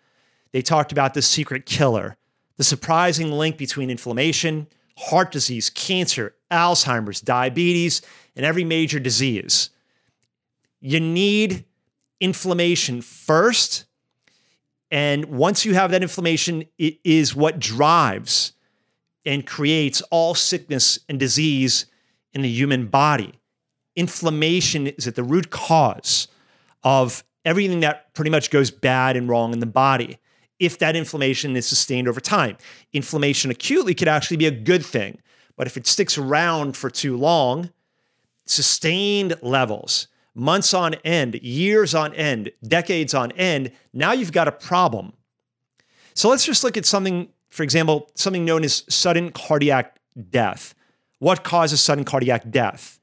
they 0.52 0.62
talked 0.62 0.92
about 0.92 1.14
the 1.14 1.22
secret 1.22 1.66
killer, 1.66 2.16
the 2.58 2.64
surprising 2.64 3.32
link 3.32 3.56
between 3.56 3.90
inflammation, 3.90 4.68
heart 4.96 5.32
disease, 5.32 5.68
cancer, 5.68 6.36
Alzheimer's, 6.48 7.20
diabetes, 7.20 8.02
and 8.36 8.46
every 8.46 8.62
major 8.62 9.00
disease. 9.00 9.70
You 10.80 11.00
need 11.00 11.64
inflammation 12.20 13.02
first. 13.02 13.86
And 14.92 15.24
once 15.24 15.64
you 15.64 15.74
have 15.74 15.90
that 15.90 16.02
inflammation, 16.02 16.66
it 16.78 16.98
is 17.02 17.34
what 17.34 17.58
drives 17.58 18.52
and 19.24 19.44
creates 19.44 20.02
all 20.02 20.36
sickness 20.36 21.00
and 21.08 21.18
disease 21.18 21.86
in 22.34 22.42
the 22.42 22.48
human 22.48 22.86
body. 22.86 23.34
Inflammation 23.96 24.86
is 24.86 25.06
at 25.06 25.14
the 25.14 25.22
root 25.22 25.50
cause 25.50 26.28
of 26.82 27.24
everything 27.44 27.80
that 27.80 28.12
pretty 28.14 28.30
much 28.30 28.50
goes 28.50 28.70
bad 28.70 29.16
and 29.16 29.28
wrong 29.28 29.52
in 29.52 29.58
the 29.58 29.66
body 29.66 30.18
if 30.58 30.78
that 30.78 30.94
inflammation 30.94 31.56
is 31.56 31.66
sustained 31.66 32.06
over 32.06 32.20
time. 32.20 32.56
Inflammation 32.92 33.50
acutely 33.50 33.94
could 33.94 34.08
actually 34.08 34.36
be 34.36 34.46
a 34.46 34.50
good 34.50 34.84
thing, 34.86 35.18
but 35.56 35.66
if 35.66 35.76
it 35.76 35.88
sticks 35.88 36.16
around 36.16 36.76
for 36.76 36.88
too 36.88 37.16
long, 37.16 37.70
sustained 38.46 39.34
levels, 39.42 40.06
months 40.34 40.72
on 40.72 40.94
end, 41.04 41.34
years 41.42 41.94
on 41.94 42.14
end, 42.14 42.52
decades 42.62 43.12
on 43.12 43.32
end, 43.32 43.72
now 43.92 44.12
you've 44.12 44.32
got 44.32 44.46
a 44.46 44.52
problem. 44.52 45.12
So 46.14 46.28
let's 46.28 46.44
just 46.44 46.62
look 46.62 46.76
at 46.76 46.86
something, 46.86 47.28
for 47.50 47.64
example, 47.64 48.10
something 48.14 48.44
known 48.44 48.62
as 48.64 48.84
sudden 48.88 49.32
cardiac 49.32 49.98
death. 50.30 50.74
What 51.22 51.44
causes 51.44 51.80
sudden 51.80 52.04
cardiac 52.04 52.50
death? 52.50 52.98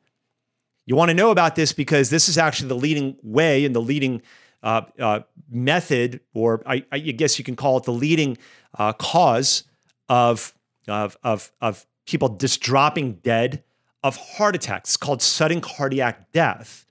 You 0.85 0.97
want 0.97 1.07
to 1.07 1.13
know 1.13 1.31
about 1.31 1.55
this 1.55 1.71
because 1.71 2.09
this 2.09 2.27
is 2.27 2.37
actually 2.37 2.67
the 2.67 2.75
leading 2.75 3.15
way 3.23 3.63
and 3.63 3.73
the 3.73 3.79
leading 3.79 4.21
uh, 4.61 4.81
uh, 4.99 5.21
method, 5.49 6.19
or 6.33 6.61
I, 6.65 6.83
I, 6.91 6.99
guess 6.99 7.39
you 7.39 7.45
can 7.45 7.55
call 7.55 7.77
it 7.77 7.85
the 7.85 7.93
leading 7.93 8.37
uh, 8.77 8.91
cause 8.91 9.63
of, 10.09 10.53
of, 10.85 11.15
of, 11.23 11.49
of 11.61 11.85
people 12.05 12.27
just 12.27 12.59
dropping 12.59 13.13
dead 13.23 13.63
of 14.03 14.17
heart 14.17 14.53
attacks. 14.53 14.97
Called 14.97 15.21
sudden 15.21 15.61
cardiac 15.61 16.33
death. 16.33 16.85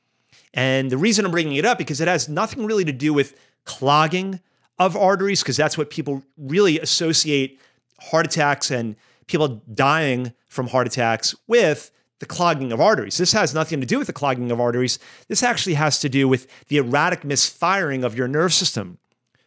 And 0.54 0.90
the 0.90 0.96
reason 0.96 1.26
I'm 1.26 1.30
bringing 1.30 1.56
it 1.56 1.66
up 1.66 1.76
because 1.76 2.00
it 2.00 2.08
has 2.08 2.26
nothing 2.26 2.64
really 2.64 2.86
to 2.86 2.92
do 2.92 3.12
with 3.12 3.38
clogging 3.66 4.40
of 4.78 4.96
arteries, 4.96 5.42
because 5.42 5.58
that's 5.58 5.76
what 5.76 5.90
people 5.90 6.22
really 6.38 6.80
associate 6.80 7.60
heart 8.00 8.24
attacks 8.24 8.70
and 8.70 8.96
people 9.28 9.62
dying 9.72 10.32
from 10.48 10.66
heart 10.66 10.86
attacks 10.86 11.34
with 11.46 11.90
the 12.18 12.26
clogging 12.26 12.72
of 12.72 12.80
arteries. 12.80 13.16
This 13.16 13.32
has 13.32 13.54
nothing 13.54 13.80
to 13.80 13.86
do 13.86 13.98
with 13.98 14.08
the 14.08 14.12
clogging 14.12 14.50
of 14.50 14.60
arteries. 14.60 14.98
This 15.28 15.42
actually 15.42 15.74
has 15.74 16.00
to 16.00 16.08
do 16.08 16.26
with 16.26 16.48
the 16.66 16.78
erratic 16.78 17.24
misfiring 17.24 18.02
of 18.02 18.16
your 18.16 18.26
nerve 18.26 18.52
system. 18.52 18.98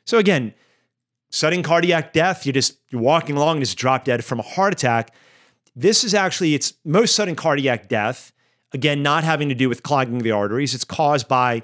So 0.06 0.18
again, 0.18 0.54
sudden 1.30 1.64
cardiac 1.64 2.14
death, 2.14 2.46
you're 2.46 2.54
just 2.54 2.78
you're 2.90 3.02
walking 3.02 3.36
along 3.36 3.58
and 3.58 3.66
just 3.66 3.78
drop 3.78 4.06
dead 4.06 4.24
from 4.24 4.40
a 4.40 4.44
heart 4.44 4.74
attack. 4.74 5.14
This 5.76 6.04
is 6.04 6.14
actually 6.14 6.54
its 6.54 6.74
most 6.86 7.16
sudden 7.16 7.36
cardiac 7.36 7.90
death. 7.90 8.32
Again, 8.74 9.04
not 9.04 9.26
having 9.26 9.50
to 9.50 9.56
do 9.56 9.68
with 9.68 9.84
clogging 9.84 10.20
the 10.20 10.32
arteries. 10.32 10.74
It's 10.74 10.86
caused 10.86 11.28
by 11.28 11.64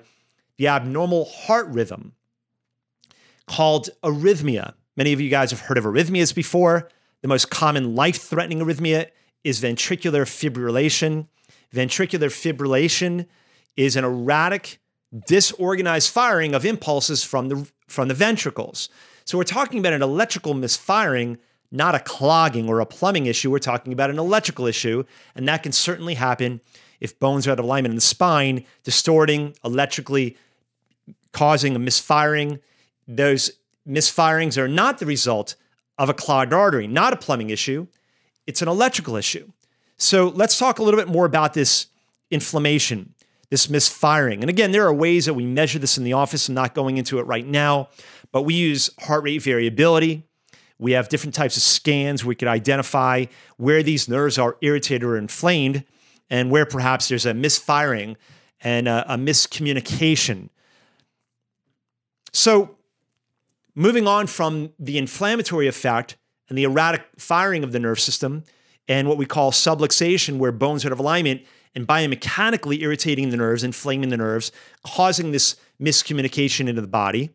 the 0.58 0.68
abnormal 0.68 1.26
heart 1.26 1.68
rhythm 1.68 2.14
called 3.48 3.90
arrhythmia. 4.04 4.74
Many 4.98 5.14
of 5.14 5.22
you 5.22 5.30
guys 5.30 5.52
have 5.52 5.62
heard 5.62 5.78
of 5.78 5.86
arrhythmias 5.86 6.36
before. 6.36 6.90
The 7.28 7.34
most 7.34 7.50
common 7.50 7.94
life 7.94 8.22
threatening 8.22 8.60
arrhythmia 8.60 9.08
is 9.44 9.60
ventricular 9.60 10.24
fibrillation. 10.24 11.28
Ventricular 11.76 12.30
fibrillation 12.30 13.26
is 13.76 13.98
an 13.98 14.06
erratic 14.06 14.80
disorganized 15.28 16.10
firing 16.10 16.56
of 16.56 16.66
impulses 16.66 17.26
from 17.26 17.50
the 17.50 17.70
from 17.90 18.08
the 18.08 18.14
ventricles. 18.14 18.88
So 19.26 19.38
we're 19.38 19.44
talking 19.44 19.78
about 19.78 19.92
an 19.92 20.02
electrical 20.02 20.54
misfiring, 20.54 21.38
not 21.70 21.96
a 21.96 22.00
clogging 22.00 22.70
or 22.70 22.80
a 22.80 22.86
plumbing 22.86 23.26
issue. 23.26 23.52
We're 23.52 23.60
talking 23.60 23.92
about 23.92 24.10
an 24.10 24.20
electrical 24.20 24.66
issue, 24.66 25.04
and 25.36 25.46
that 25.50 25.64
can 25.64 25.74
certainly 25.74 26.14
happen 26.14 26.62
if 27.02 27.20
bones 27.20 27.46
are 27.46 27.52
out 27.52 27.60
of 27.60 27.66
alignment 27.66 27.92
in 27.92 27.98
the 27.98 28.02
spine, 28.16 28.64
distorting 28.86 29.54
electrically, 29.66 30.38
causing 31.34 31.76
a 31.76 31.80
misfiring. 31.80 32.60
Those 33.06 33.52
misfirings 33.86 34.58
are 34.58 34.70
not 34.70 35.00
the 35.00 35.06
result 35.06 35.58
of 35.98 36.10
a 36.10 36.14
clogged 36.14 36.54
artery, 36.54 36.88
not 36.88 37.14
a 37.14 37.18
plumbing 37.18 37.50
issue. 37.50 37.88
It's 38.46 38.62
an 38.62 38.68
electrical 38.68 39.16
issue. 39.16 39.52
So 39.98 40.30
let's 40.30 40.58
talk 40.58 40.80
a 40.80 40.84
little 40.84 41.00
bit 41.00 41.08
more 41.08 41.26
about 41.26 41.54
this 41.54 41.88
inflammation, 42.30 43.14
this 43.50 43.70
misfiring. 43.70 44.42
And 44.42 44.50
again, 44.50 44.72
there 44.72 44.86
are 44.86 44.94
ways 44.94 45.26
that 45.26 45.34
we 45.34 45.46
measure 45.46 45.80
this 45.80 45.98
in 45.98 46.04
the 46.04 46.14
office. 46.14 46.48
I'm 46.48 46.56
not 46.56 46.76
going 46.76 46.98
into 46.98 47.20
it 47.20 47.24
right 47.24 47.46
now, 47.46 47.90
but 48.32 48.44
we 48.44 48.54
use 48.54 48.90
heart 49.00 49.24
rate 49.24 49.42
variability. 49.42 50.24
We 50.80 50.92
have 50.92 51.10
different 51.10 51.34
types 51.34 51.58
of 51.58 51.64
scans. 51.64 52.24
We 52.24 52.36
could 52.36 52.48
identify 52.48 53.26
where 53.58 53.82
these 53.82 54.08
nerves 54.08 54.38
are 54.38 54.58
irritated 54.62 55.04
or 55.04 55.18
inflamed 55.18 55.84
and 56.30 56.52
where 56.52 56.66
perhaps 56.66 57.08
there's 57.08 57.26
a 57.26 57.34
misfiring 57.34 58.18
and 58.62 58.88
a, 58.88 59.14
a 59.14 59.18
miscommunication. 59.18 60.50
So, 62.34 62.77
moving 63.78 64.08
on 64.08 64.26
from 64.26 64.72
the 64.80 64.98
inflammatory 64.98 65.68
effect 65.68 66.18
and 66.50 66.58
the 66.58 66.64
erratic 66.64 67.06
firing 67.20 67.64
of 67.64 67.72
the 67.72 67.80
nerve 67.80 68.00
system 68.00 68.44
and 68.88 69.08
what 69.08 69.18
we 69.18 69.26
call 69.26 69.52
subluxation, 69.52 70.40
where 70.40 70.52
bones 70.52 70.84
are 70.84 70.88
out 70.88 70.94
of 70.94 71.00
alignment 71.00 71.44
and 71.76 71.88
biomechanically 71.88 72.82
irritating 72.82 73.30
the 73.30 73.38
nerves, 73.38 73.64
inflaming 73.64 74.10
the 74.10 74.18
nerves, 74.18 74.52
causing 74.84 75.32
this 75.32 75.58
miscommunication 75.80 76.68
into 76.68 76.82
the 76.82 76.88
body. 76.88 77.30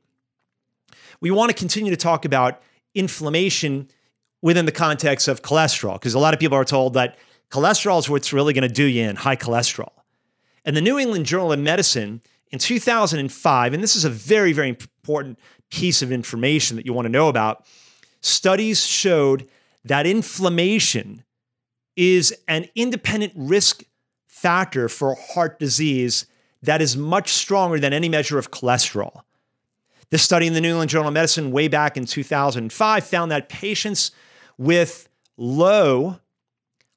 We 1.20 1.30
want 1.30 1.50
to 1.50 1.54
continue 1.54 1.92
to 1.92 1.96
talk 1.96 2.24
about 2.24 2.60
inflammation 2.92 3.88
within 4.40 4.66
the 4.66 4.72
context 4.72 5.28
of 5.28 5.42
cholesterol, 5.42 5.94
because 5.94 6.14
a 6.14 6.18
lot 6.18 6.34
of 6.34 6.40
people 6.40 6.58
are 6.58 6.64
told 6.64 6.94
that 6.94 7.18
cholesterol 7.50 8.00
is 8.00 8.10
what's 8.10 8.32
really 8.32 8.52
going 8.52 8.66
to 8.66 8.74
do 8.74 8.84
you 8.84 9.04
in, 9.04 9.14
high 9.14 9.36
cholesterol. 9.36 9.92
And 10.64 10.76
the 10.76 10.80
New 10.80 10.98
England 10.98 11.26
Journal 11.26 11.52
of 11.52 11.60
Medicine 11.60 12.20
in 12.50 12.58
2005, 12.58 13.74
and 13.74 13.82
this 13.82 13.94
is 13.94 14.04
a 14.04 14.10
very, 14.10 14.52
very 14.52 14.70
important 14.70 15.38
piece 15.72 16.02
of 16.02 16.12
information 16.12 16.76
that 16.76 16.86
you 16.86 16.92
want 16.92 17.06
to 17.06 17.12
know 17.12 17.28
about, 17.28 17.64
studies 18.20 18.86
showed 18.86 19.48
that 19.84 20.06
inflammation 20.06 21.24
is 21.96 22.34
an 22.46 22.68
independent 22.74 23.32
risk 23.34 23.82
factor 24.26 24.88
for 24.88 25.16
heart 25.16 25.58
disease 25.58 26.26
that 26.62 26.80
is 26.80 26.96
much 26.96 27.32
stronger 27.32 27.80
than 27.80 27.92
any 27.92 28.08
measure 28.08 28.38
of 28.38 28.50
cholesterol. 28.50 29.22
This 30.10 30.22
study 30.22 30.46
in 30.46 30.52
the 30.52 30.60
New 30.60 30.70
England 30.70 30.90
Journal 30.90 31.08
of 31.08 31.14
Medicine, 31.14 31.52
way 31.52 31.68
back 31.68 31.96
in 31.96 32.04
2005, 32.04 33.06
found 33.06 33.30
that 33.30 33.48
patients 33.48 34.12
with 34.58 35.08
low, 35.38 36.18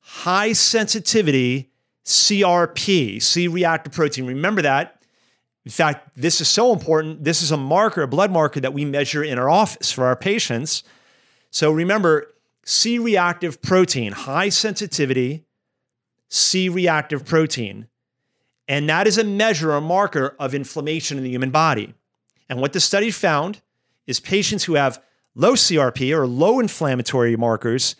high 0.01 0.51
sensitivity 0.51 1.71
CRP, 2.03 3.21
C 3.21 3.47
reactive 3.47 3.93
protein, 3.93 4.27
remember 4.27 4.61
that. 4.61 4.94
In 5.65 5.71
fact, 5.71 6.11
this 6.15 6.39
is 6.41 6.47
so 6.47 6.71
important. 6.71 7.23
This 7.23 7.41
is 7.41 7.51
a 7.51 7.57
marker, 7.57 8.03
a 8.03 8.07
blood 8.07 8.31
marker 8.31 8.59
that 8.59 8.73
we 8.73 8.85
measure 8.85 9.23
in 9.23 9.39
our 9.39 9.49
office 9.49 9.91
for 9.91 10.05
our 10.05 10.15
patients. 10.15 10.83
So 11.49 11.71
remember, 11.71 12.31
C 12.63 12.99
reactive 12.99 13.61
protein, 13.61 14.11
high 14.11 14.49
sensitivity 14.49 15.45
C 16.29 16.69
reactive 16.69 17.25
protein. 17.25 17.87
And 18.67 18.89
that 18.89 19.07
is 19.07 19.17
a 19.17 19.23
measure, 19.23 19.71
a 19.71 19.81
marker 19.81 20.35
of 20.39 20.55
inflammation 20.55 21.17
in 21.17 21.23
the 21.23 21.29
human 21.29 21.51
body. 21.51 21.93
And 22.49 22.59
what 22.59 22.73
the 22.73 22.79
study 22.79 23.11
found 23.11 23.61
is 24.07 24.19
patients 24.19 24.63
who 24.63 24.73
have 24.73 25.01
low 25.35 25.53
CRP 25.53 26.15
or 26.15 26.27
low 26.27 26.59
inflammatory 26.59 27.35
markers 27.35 27.95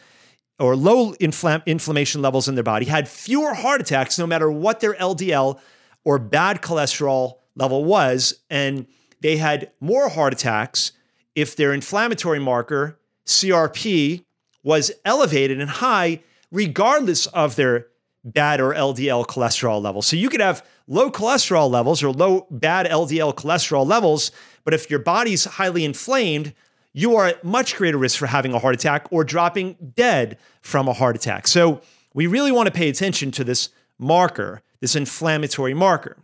or 0.60 0.76
low 0.76 1.14
infl- 1.14 1.66
inflammation 1.66 2.22
levels 2.22 2.48
in 2.48 2.56
their 2.56 2.64
body 2.64 2.86
had 2.86 3.08
fewer 3.08 3.54
heart 3.54 3.82
attacks 3.82 4.18
no 4.18 4.26
matter 4.26 4.50
what 4.50 4.80
their 4.80 4.94
LDL 4.94 5.60
or 6.04 6.18
bad 6.18 6.62
cholesterol 6.62 7.36
level 7.56 7.84
was. 7.84 8.42
And 8.50 8.88
they 9.22 9.38
had 9.38 9.72
more 9.80 10.10
heart 10.10 10.34
attacks 10.34 10.92
if 11.36 11.56
their 11.56 11.74
inflammatory 11.74 12.40
marker, 12.40 13.00
CRP, 13.26 14.24
was 14.64 14.92
elevated 15.04 15.60
and 15.60 15.70
high, 15.70 16.22
regardless 16.52 17.28
of 17.28 17.56
their 17.56 17.88
bad 18.24 18.60
or 18.60 18.74
LDL 18.74 19.26
cholesterol 19.28 19.82
levels. 19.82 20.08
So 20.08 20.16
you 20.16 20.30
could 20.30 20.42
have 20.42 20.66
low 20.88 21.12
cholesterol 21.12 21.70
levels 21.70 22.02
or 22.04 22.12
low 22.12 22.48
bad 22.50 22.88
LDL 22.88 23.36
cholesterol 23.36 23.86
levels, 23.86 24.32
but 24.64 24.74
if 24.74 24.90
your 24.90 25.00
body's 25.00 25.46
highly 25.46 25.86
inflamed, 25.86 26.54
you 26.94 27.16
are 27.16 27.28
at 27.28 27.44
much 27.44 27.76
greater 27.76 27.98
risk 27.98 28.18
for 28.18 28.26
having 28.26 28.54
a 28.54 28.60
heart 28.60 28.74
attack 28.74 29.08
or 29.12 29.24
dropping 29.24 29.76
dead 29.96 30.38
from 30.62 30.88
a 30.88 30.94
heart 30.94 31.16
attack. 31.16 31.48
So 31.48 31.82
we 32.14 32.26
really 32.26 32.52
want 32.52 32.68
to 32.68 32.74
pay 32.74 32.90
attention 32.90 33.32
to 33.32 33.44
this 33.44 33.70
marker, 34.00 34.62
this 34.80 34.96
inflammatory 34.96 35.74
marker. 35.74 36.18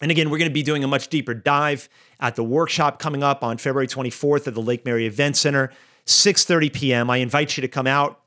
And 0.00 0.10
again, 0.10 0.30
we're 0.30 0.38
going 0.38 0.50
to 0.50 0.54
be 0.54 0.62
doing 0.62 0.84
a 0.84 0.88
much 0.88 1.08
deeper 1.08 1.34
dive 1.34 1.88
at 2.20 2.36
the 2.36 2.44
workshop 2.44 2.98
coming 2.98 3.22
up 3.22 3.42
on 3.42 3.58
February 3.58 3.86
24th 3.86 4.46
at 4.46 4.54
the 4.54 4.62
Lake 4.62 4.84
Mary 4.84 5.06
Event 5.06 5.36
Center, 5.36 5.70
6:30 6.06 6.72
p.m. 6.72 7.10
I 7.10 7.18
invite 7.18 7.56
you 7.56 7.60
to 7.62 7.68
come 7.68 7.86
out. 7.86 8.20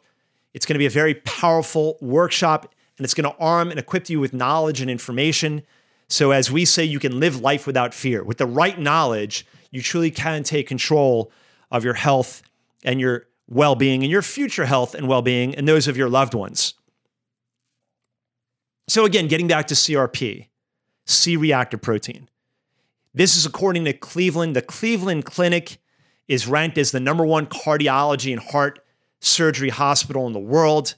It's 0.53 0.65
going 0.65 0.75
to 0.75 0.79
be 0.79 0.85
a 0.85 0.89
very 0.89 1.15
powerful 1.15 1.97
workshop, 2.01 2.73
and 2.97 3.05
it's 3.05 3.13
going 3.13 3.31
to 3.31 3.38
arm 3.39 3.69
and 3.69 3.79
equip 3.79 4.09
you 4.09 4.19
with 4.19 4.33
knowledge 4.33 4.81
and 4.81 4.89
information. 4.89 5.63
So, 6.07 6.31
as 6.31 6.51
we 6.51 6.65
say, 6.65 6.83
you 6.83 6.99
can 6.99 7.19
live 7.19 7.39
life 7.39 7.67
without 7.67 7.93
fear. 7.93 8.23
With 8.23 8.38
the 8.38 8.47
right 8.47 8.79
knowledge, 8.79 9.45
you 9.71 9.81
truly 9.81 10.12
can 10.12 10.43
take 10.43 10.67
control 10.67 11.31
of 11.71 11.83
your 11.83 11.93
health 11.93 12.41
and 12.83 12.99
your 12.99 13.27
well 13.47 13.75
being 13.75 14.03
and 14.03 14.12
your 14.12 14.21
future 14.21 14.65
health 14.65 14.95
and 14.95 15.07
well 15.07 15.21
being 15.21 15.55
and 15.55 15.67
those 15.67 15.88
of 15.88 15.97
your 15.97 16.09
loved 16.09 16.33
ones. 16.33 16.73
So, 18.88 19.05
again, 19.05 19.27
getting 19.27 19.47
back 19.47 19.67
to 19.67 19.75
CRP, 19.75 20.47
C 21.05 21.38
reactive 21.38 21.81
protein. 21.81 22.27
This 23.13 23.35
is 23.35 23.45
according 23.45 23.85
to 23.85 23.93
Cleveland. 23.93 24.55
The 24.55 24.62
Cleveland 24.63 25.25
Clinic 25.25 25.77
is 26.27 26.47
ranked 26.47 26.77
as 26.77 26.91
the 26.91 26.99
number 26.99 27.25
one 27.25 27.45
cardiology 27.45 28.31
and 28.31 28.41
heart 28.41 28.79
surgery 29.19 29.69
hospital 29.69 30.27
in 30.27 30.34
the 30.34 30.39
world. 30.39 30.95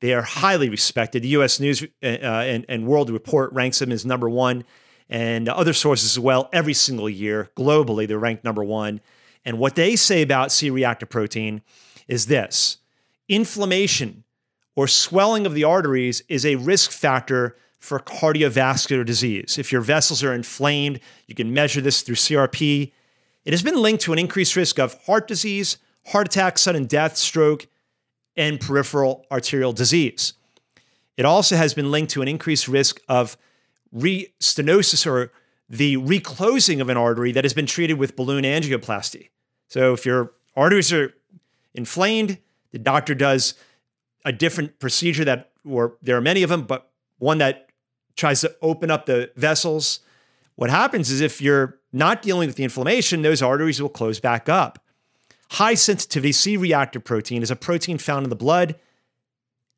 They 0.00 0.14
are 0.14 0.22
highly 0.22 0.68
respected. 0.68 1.22
The 1.22 1.28
US 1.28 1.60
News 1.60 1.82
uh, 1.82 2.06
and, 2.06 2.66
and 2.68 2.86
World 2.86 3.10
Report 3.10 3.52
ranks 3.52 3.78
them 3.78 3.92
as 3.92 4.04
number 4.04 4.28
one, 4.28 4.64
and 5.08 5.48
other 5.48 5.72
sources 5.72 6.16
as 6.16 6.18
well. 6.18 6.48
Every 6.52 6.74
single 6.74 7.08
year, 7.08 7.50
globally, 7.56 8.08
they're 8.08 8.18
ranked 8.18 8.44
number 8.44 8.64
one. 8.64 9.00
And 9.44 9.58
what 9.58 9.74
they 9.74 9.96
say 9.96 10.22
about 10.22 10.52
C 10.52 10.70
reactive 10.70 11.08
protein 11.08 11.62
is 12.08 12.26
this 12.26 12.78
inflammation 13.28 14.24
or 14.74 14.88
swelling 14.88 15.46
of 15.46 15.54
the 15.54 15.64
arteries 15.64 16.22
is 16.28 16.44
a 16.46 16.56
risk 16.56 16.90
factor 16.90 17.56
for 17.78 17.98
cardiovascular 17.98 19.04
disease. 19.04 19.58
If 19.58 19.72
your 19.72 19.80
vessels 19.80 20.22
are 20.22 20.32
inflamed, 20.32 21.00
you 21.26 21.34
can 21.34 21.52
measure 21.52 21.80
this 21.80 22.02
through 22.02 22.14
CRP. 22.14 22.92
It 23.44 23.52
has 23.52 23.62
been 23.62 23.82
linked 23.82 24.04
to 24.04 24.12
an 24.12 24.18
increased 24.18 24.54
risk 24.56 24.78
of 24.78 24.94
heart 25.04 25.26
disease, 25.26 25.78
heart 26.06 26.28
attack, 26.28 26.58
sudden 26.58 26.86
death, 26.86 27.16
stroke, 27.16 27.66
and 28.36 28.60
peripheral 28.60 29.26
arterial 29.30 29.72
disease. 29.72 30.34
It 31.16 31.24
also 31.24 31.56
has 31.56 31.74
been 31.74 31.90
linked 31.90 32.12
to 32.12 32.22
an 32.22 32.28
increased 32.28 32.68
risk 32.68 33.00
of 33.08 33.36
restenosis 33.94 35.06
or 35.06 35.32
the 35.68 35.96
reclosing 35.98 36.80
of 36.80 36.88
an 36.88 36.96
artery 36.96 37.32
that 37.32 37.44
has 37.44 37.52
been 37.52 37.66
treated 37.66 37.98
with 37.98 38.16
balloon 38.16 38.44
angioplasty. 38.44 39.28
So 39.68 39.92
if 39.92 40.04
your 40.04 40.32
arteries 40.56 40.92
are 40.92 41.14
inflamed, 41.74 42.38
the 42.72 42.78
doctor 42.78 43.14
does 43.14 43.54
a 44.24 44.32
different 44.32 44.78
procedure 44.78 45.24
that, 45.24 45.50
or 45.64 45.96
there 46.02 46.16
are 46.16 46.20
many 46.20 46.42
of 46.42 46.50
them, 46.50 46.62
but 46.62 46.90
one 47.18 47.38
that 47.38 47.68
tries 48.16 48.40
to 48.42 48.54
open 48.60 48.90
up 48.90 49.06
the 49.06 49.30
vessels. 49.36 50.00
What 50.56 50.70
happens 50.70 51.10
is 51.10 51.20
if 51.20 51.40
you're 51.40 51.78
not 51.92 52.22
dealing 52.22 52.48
with 52.48 52.56
the 52.56 52.64
inflammation, 52.64 53.22
those 53.22 53.42
arteries 53.42 53.80
will 53.80 53.88
close 53.88 54.20
back 54.20 54.48
up. 54.48 54.81
High 55.52 55.74
sensitivity 55.74 56.32
C 56.32 56.56
reactive 56.56 57.04
protein 57.04 57.42
is 57.42 57.50
a 57.50 57.56
protein 57.56 57.98
found 57.98 58.24
in 58.24 58.30
the 58.30 58.36
blood 58.36 58.74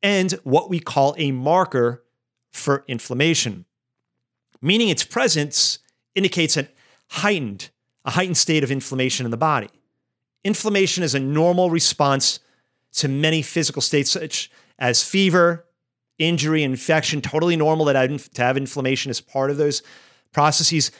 and 0.01 0.31
what 0.43 0.69
we 0.69 0.79
call 0.79 1.13
a 1.17 1.33
marker 1.33 2.01
for 2.53 2.85
inflammation, 2.87 3.65
meaning 4.61 4.87
its 4.87 5.03
presence 5.03 5.79
indicates 6.13 6.55
a 6.55 6.69
heightened, 7.09 7.71
a 8.05 8.11
heightened 8.11 8.37
state 8.37 8.63
of 8.63 8.71
inflammation 8.71 9.25
in 9.25 9.31
the 9.31 9.37
body. 9.37 9.67
Inflammation 10.45 11.03
is 11.03 11.13
a 11.13 11.19
normal 11.19 11.69
response 11.69 12.39
to 12.93 13.09
many 13.09 13.41
physical 13.41 13.81
states, 13.81 14.11
such 14.11 14.49
as 14.79 15.03
fever, 15.03 15.65
injury, 16.17 16.63
infection, 16.63 17.19
totally 17.19 17.57
normal 17.57 17.85
that 17.85 18.19
to 18.33 18.41
have 18.41 18.55
inflammation 18.55 19.09
as 19.09 19.19
part 19.19 19.51
of 19.51 19.57
those 19.57 19.83
processes. 20.31 20.91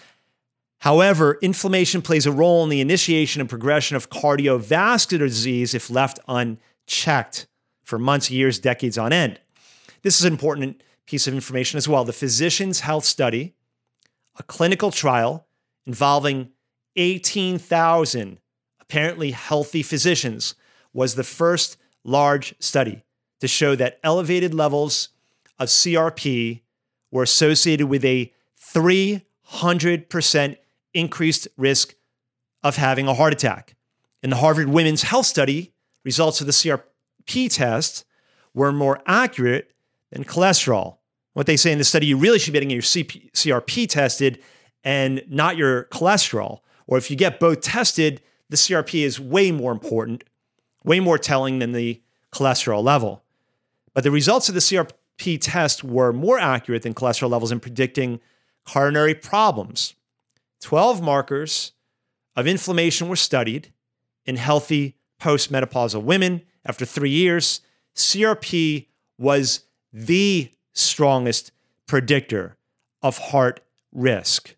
However, 0.80 1.40
inflammation 1.42 2.02
plays 2.02 2.26
a 2.26 2.32
role 2.32 2.64
in 2.64 2.70
the 2.70 2.82
initiation 2.82 3.42
and 3.42 3.50
progression 3.50 3.96
of 3.96 4.10
cardiovascular 4.10 5.20
disease 5.20 5.74
if 5.74 5.90
left 5.90 6.20
unchecked 6.28 7.48
for 7.84 7.98
months, 7.98 8.30
years, 8.30 8.60
decades 8.60 8.98
on 8.98 9.14
end. 9.14 9.40
This 10.02 10.20
is 10.20 10.26
an 10.26 10.34
important 10.34 10.84
piece 11.06 11.28
of 11.28 11.34
information 11.34 11.78
as 11.78 11.88
well. 11.88 12.04
The 12.04 12.14
Physicians 12.14 12.82
Health 12.82 13.06
Study, 13.06 13.56
a 14.38 14.44
clinical 14.44 14.92
trial 14.92 15.48
involving 15.86 16.50
18,000 16.96 18.40
apparently 18.80 19.32
healthy 19.32 19.82
physicians, 19.82 20.56
was 20.94 21.16
the 21.16 21.24
first 21.24 21.78
large 22.04 22.54
study 22.60 23.04
to 23.40 23.48
show 23.48 23.76
that 23.76 24.00
elevated 24.04 24.54
levels 24.54 25.10
of 25.60 25.70
CRP 25.70 26.62
were 27.12 27.24
associated 27.24 27.88
with 27.88 28.06
a 28.06 28.32
300% 28.60 30.58
increased 30.96 31.48
risk 31.58 31.96
of 32.64 32.78
having 32.78 33.08
a 33.08 33.14
heart 33.14 33.34
attack. 33.34 33.76
In 34.24 34.32
the 34.32 34.38
Harvard 34.38 34.70
Women's 34.70 35.04
Health 35.04 35.28
Study, 35.28 35.74
results 36.04 36.42
of 36.42 36.48
the 36.48 36.54
CRP 36.54 37.54
test 37.54 38.06
were 38.54 38.72
more 38.72 39.02
accurate 39.06 39.72
than 40.12 40.24
cholesterol. 40.24 40.98
What 41.34 41.46
they 41.46 41.58
say 41.58 41.72
in 41.72 41.78
the 41.78 41.84
study, 41.84 42.08
you 42.08 42.18
really 42.18 42.40
should 42.40 42.54
be 42.54 42.60
getting 42.60 42.70
your 42.72 42.82
CP, 42.82 43.32
CRP 43.34 43.88
tested 43.88 44.42
and 44.84 45.22
not 45.28 45.58
your 45.58 45.84
cholesterol. 45.86 46.60
Or 46.88 46.98
if 46.98 47.12
you 47.12 47.18
get 47.18 47.40
both 47.40 47.62
tested, 47.62 48.22
the 48.50 48.56
CRP 48.56 49.04
is 49.04 49.20
way 49.20 49.52
more 49.52 49.72
important, 49.72 50.24
way 50.84 51.00
more 51.00 51.18
telling 51.18 51.60
than 51.60 51.74
the 51.74 52.02
cholesterol 52.32 52.84
level. 52.84 53.24
But 53.94 54.04
the 54.04 54.12
results 54.12 54.48
of 54.48 54.56
the 54.56 54.62
CRP 54.62 55.40
test 55.42 55.84
were 55.84 56.14
more 56.14 56.40
accurate 56.40 56.84
than 56.84 56.94
cholesterol 56.94 57.30
levels 57.30 57.52
in 57.52 57.60
predicting 57.60 58.22
coronary 58.66 59.16
problems. 59.16 59.96
12 60.62 61.02
markers 61.02 61.74
of 62.36 62.48
inflammation 62.48 63.08
were 63.08 63.16
studied 63.16 63.74
in 64.26 64.36
healthy 64.36 64.98
postmenopausal 65.22 66.04
women. 66.04 66.42
After 66.66 66.86
three 66.86 67.10
years, 67.12 67.62
CRP 67.96 68.88
was 69.18 69.62
the 69.94 70.52
strongest 70.74 71.52
predictor 71.88 72.58
of 73.02 73.18
heart 73.18 73.62
risk. 73.92 74.56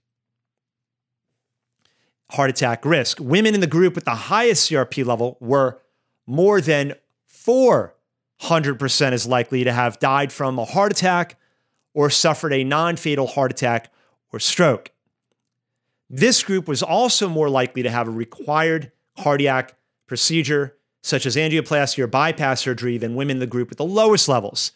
Heart 2.31 2.49
attack 2.49 2.85
risk. 2.85 3.19
Women 3.19 3.53
in 3.53 3.61
the 3.61 3.67
group 3.67 3.95
with 3.95 4.05
the 4.05 4.11
highest 4.11 4.69
CRP 4.69 5.05
level 5.05 5.37
were 5.39 5.79
more 6.25 6.59
than 6.59 6.93
400% 7.31 9.11
as 9.11 9.27
likely 9.27 9.63
to 9.63 9.71
have 9.71 9.99
died 9.99 10.33
from 10.33 10.59
a 10.59 10.65
heart 10.65 10.91
attack 10.91 11.37
or 11.93 12.09
suffered 12.09 12.53
a 12.53 12.63
non 12.63 12.95
fatal 12.95 13.27
heart 13.27 13.51
attack 13.51 13.91
or 14.33 14.39
stroke. 14.39 14.91
This 16.09 16.43
group 16.43 16.67
was 16.67 16.81
also 16.81 17.27
more 17.27 17.49
likely 17.49 17.83
to 17.83 17.89
have 17.89 18.07
a 18.07 18.11
required 18.11 18.91
cardiac 19.17 19.75
procedure, 20.07 20.77
such 21.03 21.25
as 21.25 21.35
angioplasty 21.35 21.99
or 21.99 22.07
bypass 22.07 22.61
surgery, 22.61 22.97
than 22.97 23.15
women 23.15 23.37
in 23.37 23.39
the 23.39 23.47
group 23.47 23.69
with 23.69 23.77
the 23.77 23.85
lowest 23.85 24.29
levels. 24.29 24.71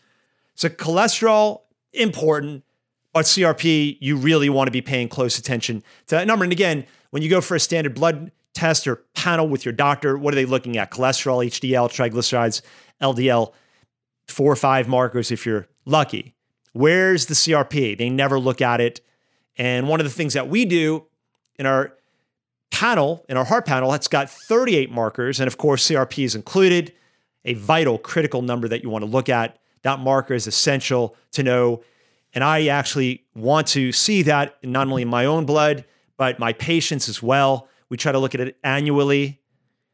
So, 0.55 0.67
cholesterol, 0.69 1.61
important, 1.93 2.63
but 3.13 3.25
CRP, 3.25 3.97
you 3.99 4.17
really 4.17 4.49
want 4.49 4.67
to 4.67 4.71
be 4.71 4.81
paying 4.81 5.09
close 5.09 5.37
attention 5.37 5.81
to 6.07 6.15
that 6.15 6.27
number. 6.27 6.43
And 6.43 6.51
again, 6.51 6.85
when 7.11 7.23
you 7.23 7.29
go 7.29 7.41
for 7.41 7.55
a 7.55 7.59
standard 7.59 7.93
blood 7.93 8.31
test 8.53 8.87
or 8.87 9.03
panel 9.15 9.47
with 9.47 9.65
your 9.65 9.73
doctor, 9.73 10.17
what 10.17 10.33
are 10.33 10.35
they 10.35 10.45
looking 10.45 10.77
at? 10.77 10.91
Cholesterol, 10.91 11.45
HDL, 11.45 11.89
triglycerides, 11.89 12.61
LDL, 13.01 13.53
four 14.27 14.51
or 14.51 14.55
five 14.55 14.87
markers 14.87 15.31
if 15.31 15.45
you're 15.45 15.67
lucky. 15.85 16.35
Where's 16.73 17.25
the 17.25 17.33
CRP? 17.33 17.97
They 17.97 18.09
never 18.09 18.39
look 18.39 18.61
at 18.61 18.79
it. 18.79 19.01
And 19.57 19.89
one 19.89 19.99
of 19.99 20.05
the 20.05 20.11
things 20.11 20.33
that 20.33 20.47
we 20.47 20.65
do 20.65 21.05
in 21.61 21.67
our 21.67 21.93
panel, 22.71 23.23
in 23.29 23.37
our 23.37 23.45
heart 23.45 23.67
panel, 23.67 23.93
it's 23.93 24.07
got 24.07 24.27
38 24.27 24.89
markers. 24.89 25.39
And 25.39 25.45
of 25.47 25.59
course, 25.59 25.87
CRP 25.87 26.25
is 26.25 26.33
included, 26.33 26.91
a 27.45 27.53
vital, 27.53 27.99
critical 27.99 28.41
number 28.41 28.67
that 28.67 28.81
you 28.81 28.89
want 28.89 29.05
to 29.05 29.09
look 29.09 29.29
at. 29.29 29.59
That 29.83 29.99
marker 29.99 30.33
is 30.33 30.47
essential 30.47 31.15
to 31.33 31.43
know. 31.43 31.83
And 32.33 32.43
I 32.43 32.65
actually 32.65 33.25
want 33.35 33.67
to 33.67 33.91
see 33.91 34.23
that 34.23 34.57
not 34.63 34.87
only 34.87 35.03
in 35.03 35.07
my 35.07 35.25
own 35.25 35.45
blood, 35.45 35.85
but 36.17 36.39
my 36.39 36.51
patients 36.53 37.07
as 37.07 37.21
well. 37.21 37.67
We 37.89 37.97
try 37.97 38.11
to 38.11 38.17
look 38.17 38.33
at 38.33 38.41
it 38.41 38.57
annually. 38.63 39.39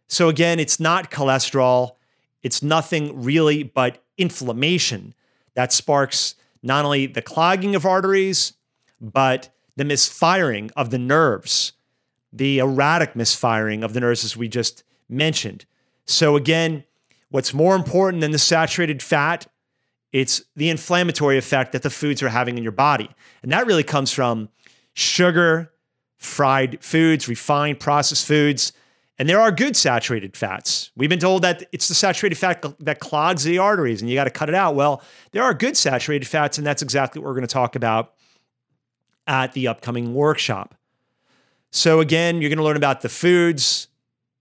So 0.07 0.29
again, 0.29 0.61
it's 0.61 0.79
not 0.79 1.11
cholesterol. 1.11 1.95
It's 2.43 2.63
nothing 2.63 3.23
really 3.23 3.63
but 3.63 4.01
inflammation 4.17 5.13
that 5.55 5.73
sparks 5.73 6.35
not 6.63 6.85
only 6.85 7.07
the 7.07 7.21
clogging 7.21 7.75
of 7.75 7.85
arteries, 7.85 8.53
but 9.01 9.49
the 9.77 9.85
misfiring 9.85 10.69
of 10.75 10.89
the 10.89 10.97
nerves, 10.97 11.71
the 12.33 12.59
erratic 12.59 13.15
misfiring 13.15 13.83
of 13.83 13.93
the 13.93 14.01
nerves, 14.01 14.25
as 14.25 14.35
we 14.35 14.49
just 14.49 14.83
mentioned. 15.07 15.65
So, 16.05 16.35
again, 16.35 16.83
what's 17.29 17.53
more 17.53 17.75
important 17.75 18.21
than 18.21 18.31
the 18.31 18.39
saturated 18.39 19.01
fat? 19.01 19.47
It's 20.11 20.41
the 20.55 20.69
inflammatory 20.69 21.37
effect 21.37 21.71
that 21.73 21.83
the 21.83 21.89
foods 21.89 22.23
are 22.23 22.29
having 22.29 22.57
in 22.57 22.63
your 22.63 22.71
body. 22.71 23.09
And 23.43 23.51
that 23.51 23.67
really 23.67 23.83
comes 23.83 24.11
from 24.11 24.49
sugar, 24.93 25.71
fried 26.17 26.83
foods, 26.83 27.27
refined 27.27 27.79
processed 27.79 28.25
foods. 28.25 28.73
And 29.19 29.29
there 29.29 29.39
are 29.39 29.51
good 29.51 29.75
saturated 29.75 30.35
fats. 30.35 30.91
We've 30.95 31.09
been 31.09 31.19
told 31.19 31.43
that 31.43 31.63
it's 31.71 31.87
the 31.87 31.95
saturated 31.95 32.35
fat 32.35 32.63
that 32.79 32.99
clogs 32.99 33.43
the 33.43 33.57
arteries 33.57 34.01
and 34.01 34.09
you 34.09 34.15
got 34.15 34.25
to 34.25 34.31
cut 34.31 34.49
it 34.49 34.55
out. 34.55 34.75
Well, 34.75 35.03
there 35.31 35.43
are 35.43 35.53
good 35.53 35.75
saturated 35.75 36.27
fats, 36.27 36.57
and 36.57 36.65
that's 36.65 36.81
exactly 36.81 37.19
what 37.19 37.27
we're 37.27 37.33
going 37.33 37.41
to 37.41 37.47
talk 37.47 37.75
about 37.75 38.13
at 39.27 39.53
the 39.53 39.67
upcoming 39.67 40.13
workshop. 40.13 40.75
So, 41.71 41.99
again, 41.99 42.41
you're 42.41 42.49
going 42.49 42.57
to 42.57 42.63
learn 42.63 42.77
about 42.77 43.01
the 43.01 43.09
foods 43.09 43.89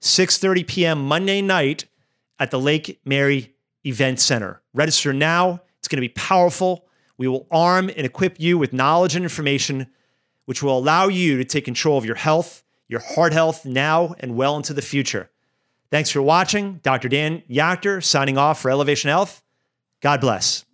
6:30 0.01 0.67
p.m. 0.67 1.07
Monday 1.07 1.41
night 1.41 1.85
at 2.39 2.51
the 2.51 2.59
Lake 2.59 2.99
Mary 3.05 3.55
Event 3.85 4.19
Center. 4.19 4.61
Register 4.73 5.13
now. 5.13 5.61
It's 5.79 5.87
going 5.87 5.97
to 5.97 6.01
be 6.01 6.09
powerful. 6.09 6.85
We 7.21 7.27
will 7.27 7.45
arm 7.51 7.91
and 7.95 8.03
equip 8.03 8.39
you 8.39 8.57
with 8.57 8.73
knowledge 8.73 9.15
and 9.15 9.23
information 9.23 9.85
which 10.45 10.63
will 10.63 10.75
allow 10.75 11.07
you 11.07 11.37
to 11.37 11.45
take 11.45 11.65
control 11.65 11.99
of 11.99 12.03
your 12.03 12.15
health, 12.15 12.63
your 12.87 12.99
heart 12.99 13.31
health 13.31 13.63
now 13.63 14.15
and 14.17 14.35
well 14.35 14.57
into 14.57 14.73
the 14.73 14.81
future. 14.81 15.29
Thanks 15.91 16.09
for 16.09 16.23
watching. 16.23 16.79
Dr. 16.81 17.09
Dan 17.09 17.43
Yachter 17.47 18.03
signing 18.03 18.39
off 18.39 18.59
for 18.59 18.71
Elevation 18.71 19.11
Health. 19.11 19.43
God 20.01 20.19
bless. 20.19 20.65